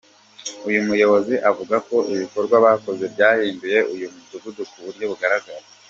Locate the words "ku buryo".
4.71-5.05